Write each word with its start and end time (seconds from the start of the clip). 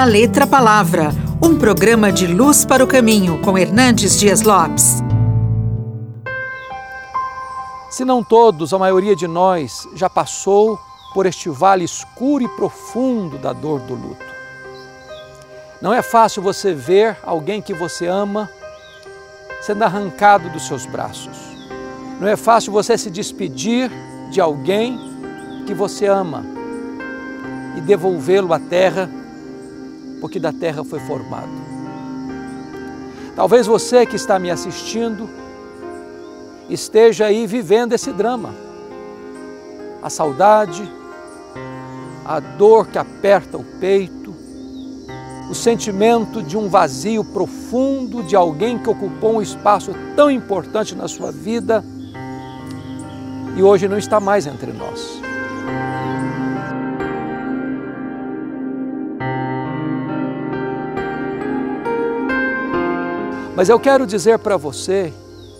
da 0.00 0.04
Letra 0.06 0.46
Palavra, 0.46 1.10
um 1.42 1.58
programa 1.58 2.10
de 2.10 2.26
luz 2.26 2.64
para 2.64 2.82
o 2.82 2.86
caminho 2.86 3.38
com 3.42 3.58
Hernandes 3.58 4.18
Dias 4.18 4.40
Lopes. 4.40 5.02
Se 7.90 8.02
não 8.02 8.24
todos, 8.24 8.72
a 8.72 8.78
maioria 8.78 9.14
de 9.14 9.28
nós 9.28 9.86
já 9.94 10.08
passou 10.08 10.80
por 11.12 11.26
este 11.26 11.50
vale 11.50 11.84
escuro 11.84 12.42
e 12.42 12.48
profundo 12.48 13.36
da 13.36 13.52
dor 13.52 13.80
do 13.80 13.94
luto. 13.94 14.24
Não 15.82 15.92
é 15.92 16.00
fácil 16.00 16.42
você 16.42 16.72
ver 16.72 17.18
alguém 17.22 17.60
que 17.60 17.74
você 17.74 18.06
ama 18.06 18.48
sendo 19.60 19.84
arrancado 19.84 20.48
dos 20.48 20.66
seus 20.66 20.86
braços. 20.86 21.36
Não 22.18 22.26
é 22.26 22.36
fácil 22.36 22.72
você 22.72 22.96
se 22.96 23.10
despedir 23.10 23.90
de 24.30 24.40
alguém 24.40 24.98
que 25.66 25.74
você 25.74 26.06
ama 26.06 26.42
e 27.76 27.82
devolvê-lo 27.82 28.54
à 28.54 28.58
terra, 28.58 29.19
porque 30.20 30.38
da 30.38 30.52
terra 30.52 30.84
foi 30.84 31.00
formado. 31.00 31.50
Talvez 33.34 33.66
você 33.66 34.04
que 34.04 34.16
está 34.16 34.38
me 34.38 34.50
assistindo 34.50 35.28
esteja 36.68 37.26
aí 37.26 37.46
vivendo 37.46 37.92
esse 37.92 38.12
drama. 38.12 38.54
A 40.02 40.10
saudade, 40.10 40.90
a 42.24 42.40
dor 42.40 42.86
que 42.86 42.98
aperta 42.98 43.56
o 43.56 43.64
peito, 43.64 44.34
o 45.50 45.54
sentimento 45.54 46.42
de 46.42 46.56
um 46.56 46.68
vazio 46.68 47.24
profundo 47.24 48.22
de 48.22 48.36
alguém 48.36 48.78
que 48.78 48.88
ocupou 48.88 49.36
um 49.36 49.42
espaço 49.42 49.92
tão 50.14 50.30
importante 50.30 50.94
na 50.94 51.08
sua 51.08 51.32
vida 51.32 51.84
e 53.56 53.62
hoje 53.62 53.88
não 53.88 53.98
está 53.98 54.20
mais 54.20 54.46
entre 54.46 54.72
nós. 54.72 55.20
Mas 63.60 63.68
eu 63.68 63.78
quero 63.78 64.06
dizer 64.06 64.38
para 64.38 64.56
você, 64.56 65.12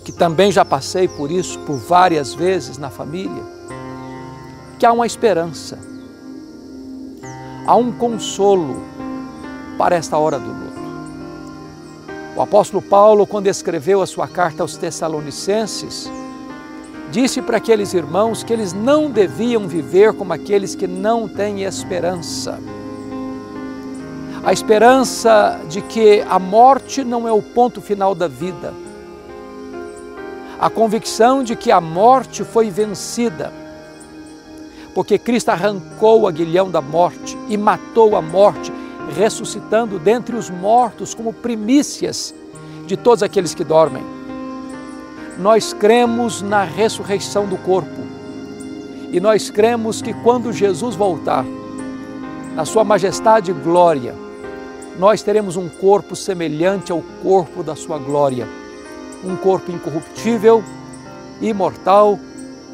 que 0.03 0.11
também 0.11 0.51
já 0.51 0.65
passei 0.65 1.07
por 1.07 1.29
isso 1.29 1.59
por 1.59 1.75
várias 1.75 2.33
vezes 2.33 2.79
na 2.79 2.89
família, 2.89 3.43
que 4.79 4.87
há 4.87 4.91
uma 4.91 5.05
esperança, 5.05 5.77
há 7.67 7.75
um 7.75 7.91
consolo 7.91 8.81
para 9.77 9.95
esta 9.95 10.17
hora 10.17 10.39
do 10.39 10.47
luto. 10.47 10.81
O 12.35 12.41
apóstolo 12.41 12.81
Paulo, 12.81 13.27
quando 13.27 13.45
escreveu 13.45 14.01
a 14.01 14.07
sua 14.07 14.27
carta 14.27 14.63
aos 14.63 14.75
Tessalonicenses, 14.75 16.11
disse 17.11 17.39
para 17.39 17.57
aqueles 17.57 17.93
irmãos 17.93 18.41
que 18.41 18.51
eles 18.51 18.73
não 18.73 19.11
deviam 19.11 19.67
viver 19.67 20.11
como 20.13 20.33
aqueles 20.33 20.73
que 20.73 20.87
não 20.87 21.27
têm 21.27 21.65
esperança. 21.65 22.57
A 24.43 24.51
esperança 24.51 25.59
de 25.69 25.81
que 25.81 26.21
a 26.21 26.39
morte 26.39 27.03
não 27.03 27.27
é 27.27 27.31
o 27.31 27.41
ponto 27.41 27.81
final 27.81 28.15
da 28.15 28.27
vida. 28.27 28.73
A 30.59 30.69
convicção 30.69 31.43
de 31.43 31.55
que 31.55 31.71
a 31.71 31.81
morte 31.81 32.43
foi 32.43 32.69
vencida, 32.69 33.51
porque 34.93 35.17
Cristo 35.17 35.49
arrancou 35.49 36.21
o 36.21 36.27
aguilhão 36.27 36.69
da 36.69 36.81
morte 36.81 37.37
e 37.49 37.57
matou 37.57 38.15
a 38.15 38.21
morte, 38.21 38.71
ressuscitando 39.15 39.97
dentre 39.97 40.35
os 40.35 40.49
mortos 40.49 41.13
como 41.13 41.33
primícias 41.33 42.33
de 42.85 42.95
todos 42.95 43.23
aqueles 43.23 43.55
que 43.55 43.63
dormem 43.63 44.21
nós 45.41 45.73
cremos 45.73 46.41
na 46.41 46.63
ressurreição 46.63 47.47
do 47.47 47.57
corpo. 47.57 48.01
E 49.11 49.19
nós 49.19 49.49
cremos 49.49 50.01
que 50.01 50.13
quando 50.13 50.53
Jesus 50.53 50.95
voltar, 50.95 51.43
na 52.55 52.63
sua 52.63 52.83
majestade 52.83 53.51
e 53.51 53.53
glória, 53.53 54.13
nós 54.97 55.21
teremos 55.21 55.57
um 55.57 55.69
corpo 55.69 56.15
semelhante 56.15 56.91
ao 56.91 57.01
corpo 57.23 57.63
da 57.63 57.75
sua 57.75 57.97
glória. 57.97 58.47
Um 59.23 59.35
corpo 59.35 59.71
incorruptível, 59.71 60.63
imortal, 61.41 62.19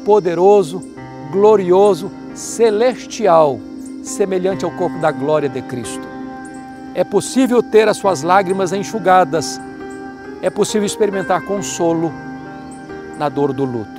poderoso, 0.04 0.82
glorioso, 1.30 2.10
celestial, 2.34 3.58
semelhante 4.02 4.64
ao 4.64 4.70
corpo 4.70 4.98
da 4.98 5.10
glória 5.10 5.48
de 5.48 5.62
Cristo. 5.62 6.06
É 6.94 7.04
possível 7.04 7.62
ter 7.62 7.88
as 7.88 7.96
suas 7.96 8.22
lágrimas 8.22 8.72
enxugadas, 8.72 9.60
é 10.42 10.50
possível 10.50 10.86
experimentar 10.86 11.42
consolo 11.42 12.12
na 13.18 13.28
dor 13.28 13.52
do 13.52 13.64
luto. 13.64 13.98